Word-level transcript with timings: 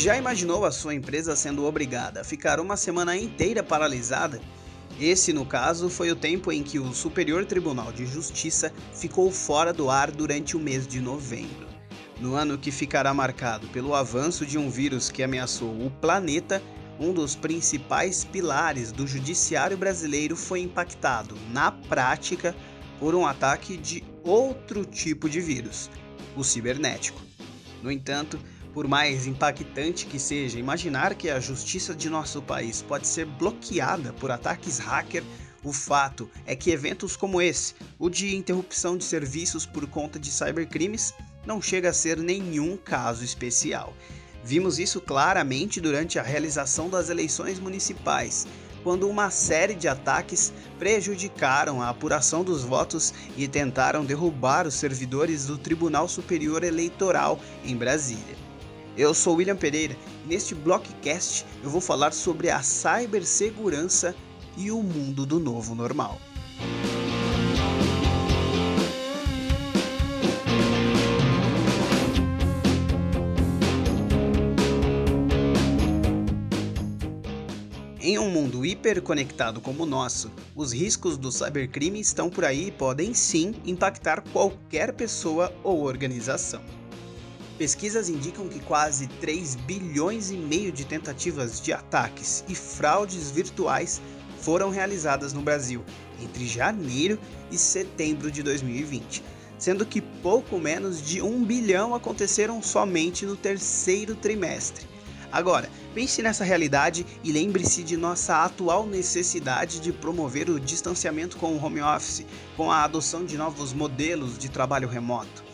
Já 0.00 0.16
imaginou 0.16 0.64
a 0.64 0.70
sua 0.70 0.94
empresa 0.94 1.36
sendo 1.36 1.66
obrigada 1.66 2.22
a 2.22 2.24
ficar 2.24 2.58
uma 2.58 2.74
semana 2.74 3.14
inteira 3.18 3.62
paralisada? 3.62 4.40
Esse, 4.98 5.30
no 5.30 5.44
caso, 5.44 5.90
foi 5.90 6.10
o 6.10 6.16
tempo 6.16 6.50
em 6.50 6.62
que 6.62 6.78
o 6.78 6.94
Superior 6.94 7.44
Tribunal 7.44 7.92
de 7.92 8.06
Justiça 8.06 8.72
ficou 8.94 9.30
fora 9.30 9.74
do 9.74 9.90
ar 9.90 10.10
durante 10.10 10.56
o 10.56 10.58
mês 10.58 10.86
de 10.86 11.02
novembro. 11.02 11.68
No 12.18 12.34
ano 12.34 12.56
que 12.56 12.70
ficará 12.70 13.12
marcado 13.12 13.66
pelo 13.66 13.94
avanço 13.94 14.46
de 14.46 14.56
um 14.56 14.70
vírus 14.70 15.10
que 15.10 15.22
ameaçou 15.22 15.68
o 15.68 15.90
planeta, 15.90 16.62
um 16.98 17.12
dos 17.12 17.36
principais 17.36 18.24
pilares 18.24 18.92
do 18.92 19.06
judiciário 19.06 19.76
brasileiro 19.76 20.34
foi 20.34 20.60
impactado, 20.60 21.36
na 21.52 21.70
prática, 21.70 22.56
por 22.98 23.14
um 23.14 23.26
ataque 23.26 23.76
de 23.76 24.02
outro 24.24 24.82
tipo 24.82 25.28
de 25.28 25.42
vírus, 25.42 25.90
o 26.34 26.42
cibernético. 26.42 27.20
No 27.82 27.90
entanto, 27.90 28.38
por 28.72 28.86
mais 28.86 29.26
impactante 29.26 30.06
que 30.06 30.18
seja, 30.18 30.58
imaginar 30.58 31.14
que 31.14 31.28
a 31.28 31.40
justiça 31.40 31.94
de 31.94 32.08
nosso 32.08 32.40
país 32.40 32.82
pode 32.82 33.06
ser 33.06 33.26
bloqueada 33.26 34.12
por 34.14 34.30
ataques 34.30 34.78
hacker, 34.78 35.24
o 35.62 35.72
fato 35.72 36.30
é 36.46 36.56
que 36.56 36.70
eventos 36.70 37.16
como 37.16 37.42
esse, 37.42 37.74
o 37.98 38.08
de 38.08 38.34
interrupção 38.34 38.96
de 38.96 39.04
serviços 39.04 39.66
por 39.66 39.86
conta 39.86 40.18
de 40.18 40.30
cybercrimes, 40.30 41.12
não 41.44 41.60
chega 41.60 41.90
a 41.90 41.92
ser 41.92 42.16
nenhum 42.16 42.76
caso 42.76 43.24
especial. 43.24 43.94
Vimos 44.42 44.78
isso 44.78 45.00
claramente 45.00 45.80
durante 45.80 46.18
a 46.18 46.22
realização 46.22 46.88
das 46.88 47.10
eleições 47.10 47.58
municipais, 47.58 48.46
quando 48.82 49.06
uma 49.08 49.30
série 49.30 49.74
de 49.74 49.86
ataques 49.86 50.52
prejudicaram 50.78 51.82
a 51.82 51.90
apuração 51.90 52.42
dos 52.42 52.64
votos 52.64 53.12
e 53.36 53.46
tentaram 53.46 54.02
derrubar 54.04 54.66
os 54.66 54.74
servidores 54.74 55.44
do 55.44 55.58
Tribunal 55.58 56.08
Superior 56.08 56.64
Eleitoral 56.64 57.38
em 57.62 57.76
Brasília. 57.76 58.49
Eu 58.96 59.14
sou 59.14 59.36
William 59.36 59.56
Pereira 59.56 59.96
e 60.24 60.28
neste 60.28 60.54
Blockcast 60.54 61.46
eu 61.62 61.70
vou 61.70 61.80
falar 61.80 62.12
sobre 62.12 62.50
a 62.50 62.62
cibersegurança 62.62 64.14
e 64.56 64.70
o 64.70 64.82
mundo 64.82 65.24
do 65.24 65.38
novo 65.38 65.74
normal. 65.74 66.20
Em 78.02 78.18
um 78.18 78.30
mundo 78.30 78.64
hiperconectado 78.66 79.60
como 79.60 79.84
o 79.84 79.86
nosso, 79.86 80.32
os 80.56 80.72
riscos 80.72 81.16
do 81.16 81.30
cybercrime 81.30 82.00
estão 82.00 82.28
por 82.28 82.44
aí 82.44 82.68
e 82.68 82.72
podem 82.72 83.14
sim 83.14 83.54
impactar 83.64 84.22
qualquer 84.32 84.94
pessoa 84.94 85.52
ou 85.62 85.84
organização. 85.84 86.60
Pesquisas 87.60 88.08
indicam 88.08 88.48
que 88.48 88.58
quase 88.58 89.06
3 89.06 89.54
bilhões 89.54 90.30
e 90.30 90.34
meio 90.34 90.72
de 90.72 90.86
tentativas 90.86 91.60
de 91.60 91.74
ataques 91.74 92.42
e 92.48 92.54
fraudes 92.54 93.30
virtuais 93.30 94.00
foram 94.40 94.70
realizadas 94.70 95.34
no 95.34 95.42
Brasil 95.42 95.84
entre 96.22 96.46
janeiro 96.46 97.18
e 97.50 97.58
setembro 97.58 98.30
de 98.30 98.42
2020, 98.42 99.22
sendo 99.58 99.84
que 99.84 100.00
pouco 100.00 100.58
menos 100.58 101.02
de 101.02 101.20
1 101.20 101.44
bilhão 101.44 101.94
aconteceram 101.94 102.62
somente 102.62 103.26
no 103.26 103.36
terceiro 103.36 104.14
trimestre. 104.14 104.86
Agora, 105.30 105.68
pense 105.94 106.22
nessa 106.22 106.44
realidade 106.44 107.04
e 107.22 107.30
lembre-se 107.30 107.82
de 107.82 107.94
nossa 107.94 108.42
atual 108.42 108.86
necessidade 108.86 109.80
de 109.80 109.92
promover 109.92 110.48
o 110.48 110.58
distanciamento 110.58 111.36
com 111.36 111.52
o 111.52 111.62
home 111.62 111.82
office, 111.82 112.24
com 112.56 112.72
a 112.72 112.84
adoção 112.84 113.22
de 113.22 113.36
novos 113.36 113.74
modelos 113.74 114.38
de 114.38 114.48
trabalho 114.48 114.88
remoto. 114.88 115.49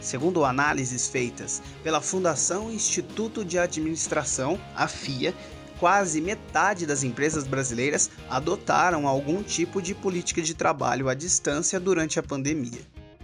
Segundo 0.00 0.44
análises 0.44 1.08
feitas 1.08 1.62
pela 1.82 2.00
Fundação 2.00 2.72
Instituto 2.72 3.44
de 3.44 3.58
Administração, 3.58 4.58
a 4.74 4.88
FIA, 4.88 5.34
quase 5.78 6.20
metade 6.20 6.86
das 6.86 7.02
empresas 7.02 7.46
brasileiras 7.46 8.10
adotaram 8.28 9.06
algum 9.06 9.42
tipo 9.42 9.80
de 9.80 9.94
política 9.94 10.42
de 10.42 10.54
trabalho 10.54 11.08
à 11.08 11.14
distância 11.14 11.78
durante 11.78 12.18
a 12.18 12.22
pandemia. 12.22 12.80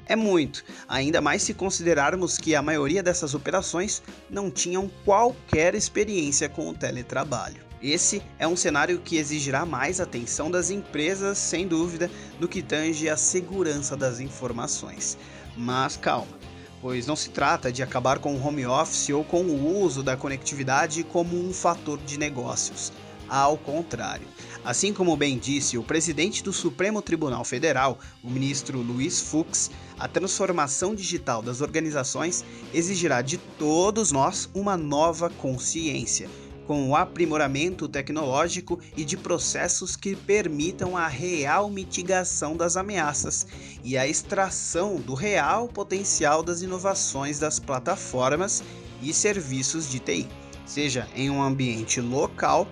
É 0.08 0.14
muito, 0.14 0.64
ainda 0.86 1.20
mais 1.20 1.42
se 1.42 1.52
considerarmos 1.52 2.38
que 2.38 2.54
a 2.54 2.62
maioria 2.62 3.02
dessas 3.02 3.34
operações 3.34 4.02
não 4.30 4.50
tinham 4.50 4.88
qualquer 5.04 5.74
experiência 5.74 6.48
com 6.48 6.68
o 6.68 6.74
teletrabalho. 6.74 7.66
Esse 7.82 8.22
é 8.38 8.46
um 8.46 8.56
cenário 8.56 9.00
que 9.00 9.16
exigirá 9.16 9.66
mais 9.66 10.00
atenção 10.00 10.50
das 10.50 10.70
empresas, 10.70 11.38
sem 11.38 11.66
dúvida, 11.66 12.10
no 12.40 12.48
que 12.48 12.62
tange 12.62 13.08
à 13.08 13.16
segurança 13.16 13.96
das 13.96 14.20
informações. 14.20 15.18
Mas 15.56 15.96
calma, 15.96 16.38
pois 16.80 17.06
não 17.06 17.16
se 17.16 17.30
trata 17.30 17.72
de 17.72 17.82
acabar 17.82 18.18
com 18.18 18.34
o 18.34 18.46
home 18.46 18.66
office 18.66 19.10
ou 19.10 19.24
com 19.24 19.42
o 19.42 19.82
uso 19.82 20.02
da 20.02 20.16
conectividade 20.16 21.02
como 21.04 21.36
um 21.36 21.52
fator 21.52 21.98
de 21.98 22.18
negócios. 22.18 22.92
Ao 23.28 23.56
contrário. 23.56 24.26
Assim 24.64 24.92
como 24.92 25.16
bem 25.16 25.38
disse 25.38 25.78
o 25.78 25.82
presidente 25.82 26.42
do 26.42 26.52
Supremo 26.52 27.00
Tribunal 27.00 27.44
Federal, 27.44 27.98
o 28.22 28.30
ministro 28.30 28.80
Luiz 28.80 29.20
Fux, 29.20 29.70
a 29.98 30.08
transformação 30.08 30.94
digital 30.94 31.42
das 31.42 31.60
organizações 31.60 32.44
exigirá 32.72 33.22
de 33.22 33.38
todos 33.38 34.12
nós 34.12 34.48
uma 34.54 34.76
nova 34.76 35.30
consciência 35.30 36.28
com 36.66 36.90
o 36.90 36.96
aprimoramento 36.96 37.88
tecnológico 37.88 38.78
e 38.96 39.04
de 39.04 39.16
processos 39.16 39.96
que 39.96 40.16
permitam 40.16 40.96
a 40.96 41.06
real 41.06 41.70
mitigação 41.70 42.56
das 42.56 42.76
ameaças 42.76 43.46
e 43.84 43.96
a 43.96 44.06
extração 44.06 44.96
do 44.96 45.14
real 45.14 45.68
potencial 45.68 46.42
das 46.42 46.62
inovações 46.62 47.38
das 47.38 47.58
plataformas 47.58 48.62
e 49.00 49.12
serviços 49.12 49.90
de 49.90 50.00
TI, 50.00 50.28
seja 50.64 51.08
em 51.14 51.30
um 51.30 51.42
ambiente 51.42 52.00
local 52.00 52.66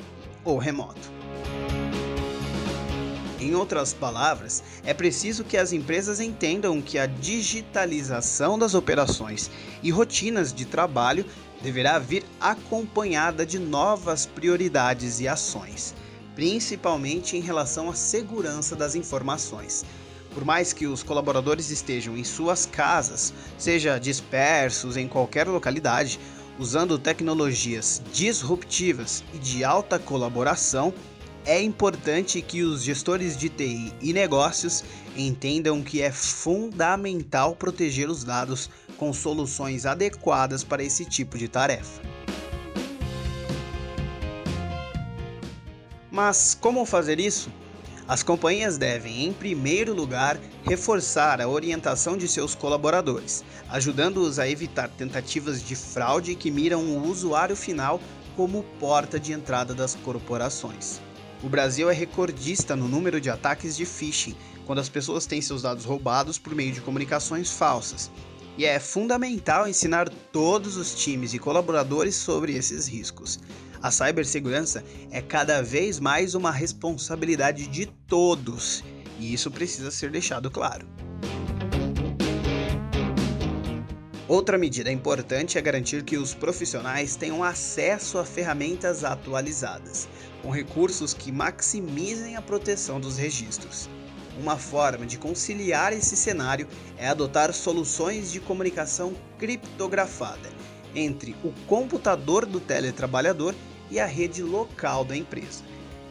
ou 0.44 0.58
remoto. 0.58 1.12
Em 3.44 3.54
outras 3.54 3.92
palavras, 3.92 4.62
é 4.86 4.94
preciso 4.94 5.44
que 5.44 5.58
as 5.58 5.70
empresas 5.70 6.18
entendam 6.18 6.80
que 6.80 6.98
a 6.98 7.04
digitalização 7.04 8.58
das 8.58 8.72
operações 8.72 9.50
e 9.82 9.90
rotinas 9.90 10.50
de 10.50 10.64
trabalho 10.64 11.26
deverá 11.62 11.98
vir 11.98 12.24
acompanhada 12.40 13.44
de 13.44 13.58
novas 13.58 14.24
prioridades 14.24 15.20
e 15.20 15.28
ações, 15.28 15.94
principalmente 16.34 17.36
em 17.36 17.40
relação 17.40 17.90
à 17.90 17.94
segurança 17.94 18.74
das 18.74 18.94
informações. 18.94 19.84
Por 20.32 20.42
mais 20.42 20.72
que 20.72 20.86
os 20.86 21.02
colaboradores 21.02 21.68
estejam 21.68 22.16
em 22.16 22.24
suas 22.24 22.64
casas, 22.64 23.34
seja 23.58 23.98
dispersos 23.98 24.96
em 24.96 25.06
qualquer 25.06 25.46
localidade, 25.46 26.18
usando 26.58 26.98
tecnologias 26.98 28.00
disruptivas 28.10 29.22
e 29.34 29.38
de 29.38 29.64
alta 29.64 29.98
colaboração, 29.98 30.94
é 31.46 31.62
importante 31.62 32.40
que 32.40 32.62
os 32.62 32.82
gestores 32.82 33.36
de 33.36 33.48
TI 33.48 33.92
e 34.00 34.12
negócios 34.12 34.82
entendam 35.16 35.82
que 35.82 36.00
é 36.00 36.10
fundamental 36.10 37.54
proteger 37.54 38.08
os 38.08 38.24
dados 38.24 38.70
com 38.96 39.12
soluções 39.12 39.84
adequadas 39.84 40.64
para 40.64 40.82
esse 40.82 41.04
tipo 41.04 41.36
de 41.36 41.48
tarefa. 41.48 42.00
Mas 46.10 46.56
como 46.58 46.86
fazer 46.86 47.18
isso? 47.20 47.50
As 48.06 48.22
companhias 48.22 48.76
devem, 48.76 49.24
em 49.24 49.32
primeiro 49.32 49.94
lugar, 49.94 50.38
reforçar 50.62 51.40
a 51.40 51.48
orientação 51.48 52.16
de 52.16 52.28
seus 52.28 52.54
colaboradores, 52.54 53.42
ajudando-os 53.68 54.38
a 54.38 54.48
evitar 54.48 54.88
tentativas 54.88 55.62
de 55.62 55.74
fraude 55.74 56.34
que 56.34 56.50
miram 56.50 56.82
o 56.84 57.08
usuário 57.08 57.56
final 57.56 58.00
como 58.36 58.62
porta 58.78 59.18
de 59.18 59.32
entrada 59.32 59.74
das 59.74 59.94
corporações. 59.94 61.00
O 61.44 61.48
Brasil 61.48 61.90
é 61.90 61.92
recordista 61.92 62.74
no 62.74 62.88
número 62.88 63.20
de 63.20 63.28
ataques 63.28 63.76
de 63.76 63.84
phishing, 63.84 64.34
quando 64.64 64.78
as 64.78 64.88
pessoas 64.88 65.26
têm 65.26 65.42
seus 65.42 65.60
dados 65.60 65.84
roubados 65.84 66.38
por 66.38 66.54
meio 66.54 66.72
de 66.72 66.80
comunicações 66.80 67.50
falsas. 67.50 68.10
E 68.56 68.64
é 68.64 68.80
fundamental 68.80 69.68
ensinar 69.68 70.08
todos 70.08 70.78
os 70.78 70.94
times 70.94 71.34
e 71.34 71.38
colaboradores 71.38 72.14
sobre 72.14 72.56
esses 72.56 72.86
riscos. 72.86 73.38
A 73.82 73.90
cibersegurança 73.90 74.82
é 75.10 75.20
cada 75.20 75.62
vez 75.62 76.00
mais 76.00 76.34
uma 76.34 76.50
responsabilidade 76.50 77.66
de 77.66 77.84
todos, 78.08 78.82
e 79.20 79.34
isso 79.34 79.50
precisa 79.50 79.90
ser 79.90 80.10
deixado 80.10 80.50
claro. 80.50 80.86
Outra 84.26 84.56
medida 84.56 84.90
importante 84.90 85.58
é 85.58 85.60
garantir 85.60 86.02
que 86.02 86.16
os 86.16 86.32
profissionais 86.32 87.14
tenham 87.14 87.44
acesso 87.44 88.16
a 88.16 88.24
ferramentas 88.24 89.04
atualizadas, 89.04 90.08
com 90.40 90.48
recursos 90.48 91.12
que 91.12 91.30
maximizem 91.30 92.34
a 92.34 92.40
proteção 92.40 92.98
dos 92.98 93.18
registros. 93.18 93.86
Uma 94.40 94.56
forma 94.56 95.04
de 95.04 95.18
conciliar 95.18 95.92
esse 95.92 96.16
cenário 96.16 96.66
é 96.96 97.06
adotar 97.06 97.52
soluções 97.52 98.32
de 98.32 98.40
comunicação 98.40 99.14
criptografada 99.38 100.48
entre 100.94 101.36
o 101.44 101.52
computador 101.66 102.46
do 102.46 102.60
teletrabalhador 102.60 103.54
e 103.90 104.00
a 104.00 104.06
rede 104.06 104.42
local 104.42 105.04
da 105.04 105.14
empresa, 105.14 105.62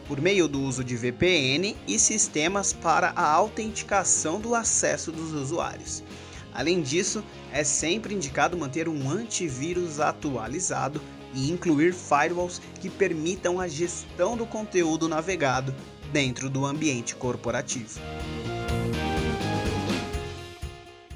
por 0.06 0.20
meio 0.20 0.46
do 0.46 0.60
uso 0.60 0.84
de 0.84 0.94
VPN 0.94 1.76
e 1.88 1.98
sistemas 1.98 2.72
para 2.72 3.12
a 3.16 3.28
autenticação 3.28 4.40
do 4.40 4.54
acesso 4.54 5.10
dos 5.10 5.32
usuários. 5.32 6.04
Além 6.54 6.80
disso, 6.80 7.24
é 7.52 7.64
sempre 7.64 8.14
indicado 8.14 8.56
manter 8.56 8.88
um 8.88 9.10
antivírus 9.10 9.98
atualizado 9.98 11.02
e 11.34 11.50
incluir 11.50 11.92
firewalls 11.92 12.62
que 12.80 12.88
permitam 12.88 13.58
a 13.58 13.66
gestão 13.66 14.36
do 14.36 14.46
conteúdo 14.46 15.08
navegado 15.08 15.74
dentro 16.12 16.48
do 16.48 16.64
ambiente 16.64 17.16
corporativo. 17.16 17.98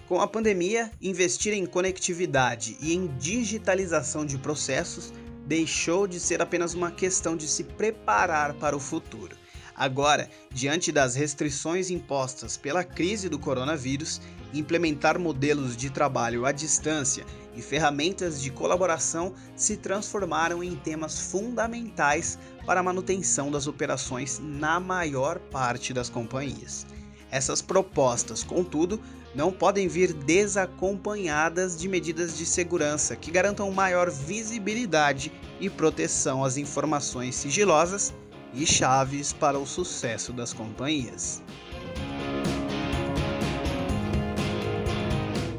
Com 0.08 0.20
a 0.20 0.26
pandemia, 0.26 0.90
investir 1.00 1.52
em 1.52 1.66
conectividade 1.66 2.76
e 2.80 2.92
em 2.94 3.06
digitalização 3.18 4.26
de 4.26 4.38
processos 4.38 5.12
deixou 5.46 6.08
de 6.08 6.18
ser 6.18 6.42
apenas 6.42 6.74
uma 6.74 6.90
questão 6.90 7.36
de 7.36 7.46
se 7.46 7.62
preparar 7.62 8.54
para 8.54 8.76
o 8.76 8.80
futuro. 8.80 9.36
Agora, 9.78 10.28
diante 10.50 10.90
das 10.90 11.14
restrições 11.14 11.88
impostas 11.88 12.56
pela 12.56 12.82
crise 12.82 13.28
do 13.28 13.38
coronavírus, 13.38 14.20
implementar 14.52 15.18
modelos 15.18 15.76
de 15.76 15.90
trabalho 15.90 16.46
à 16.46 16.52
distância 16.52 17.24
e 17.54 17.62
ferramentas 17.62 18.40
de 18.40 18.50
colaboração 18.50 19.32
se 19.56 19.76
transformaram 19.76 20.62
em 20.62 20.74
temas 20.76 21.18
fundamentais 21.18 22.38
para 22.64 22.80
a 22.80 22.82
manutenção 22.82 23.50
das 23.50 23.66
operações 23.66 24.40
na 24.42 24.78
maior 24.78 25.38
parte 25.38 25.92
das 25.92 26.08
companhias. 26.08 26.86
Essas 27.30 27.60
propostas, 27.60 28.42
contudo, 28.42 29.00
não 29.34 29.52
podem 29.52 29.86
vir 29.86 30.12
desacompanhadas 30.12 31.78
de 31.78 31.88
medidas 31.88 32.36
de 32.38 32.46
segurança 32.46 33.14
que 33.14 33.30
garantam 33.30 33.70
maior 33.70 34.10
visibilidade 34.10 35.30
e 35.60 35.68
proteção 35.68 36.42
às 36.42 36.56
informações 36.56 37.34
sigilosas 37.34 38.14
e 38.54 38.64
chaves 38.64 39.32
para 39.32 39.58
o 39.58 39.66
sucesso 39.66 40.32
das 40.32 40.52
companhias. 40.52 41.42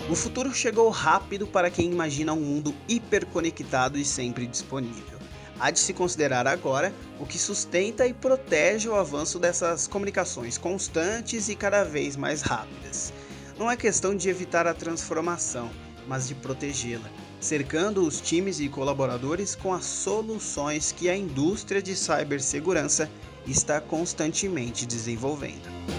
O 0.09 0.15
futuro 0.15 0.51
chegou 0.51 0.89
rápido 0.89 1.45
para 1.45 1.69
quem 1.69 1.91
imagina 1.91 2.33
um 2.33 2.41
mundo 2.41 2.73
hiperconectado 2.87 3.95
e 3.95 4.03
sempre 4.03 4.47
disponível. 4.47 5.19
Há 5.59 5.69
de 5.69 5.79
se 5.79 5.93
considerar 5.93 6.47
agora 6.47 6.91
o 7.19 7.27
que 7.27 7.37
sustenta 7.37 8.07
e 8.07 8.13
protege 8.13 8.89
o 8.89 8.95
avanço 8.95 9.37
dessas 9.37 9.85
comunicações 9.85 10.57
constantes 10.57 11.47
e 11.47 11.55
cada 11.55 11.83
vez 11.83 12.15
mais 12.15 12.41
rápidas. 12.41 13.13
Não 13.55 13.69
é 13.69 13.77
questão 13.77 14.15
de 14.15 14.29
evitar 14.29 14.65
a 14.65 14.73
transformação, 14.73 15.69
mas 16.07 16.27
de 16.27 16.33
protegê-la, 16.33 17.11
cercando 17.39 18.01
os 18.03 18.19
times 18.19 18.59
e 18.59 18.67
colaboradores 18.67 19.53
com 19.53 19.71
as 19.71 19.85
soluções 19.85 20.91
que 20.91 21.07
a 21.07 21.15
indústria 21.15 21.83
de 21.83 21.95
cibersegurança 21.95 23.07
está 23.45 23.79
constantemente 23.79 24.87
desenvolvendo. 24.87 25.98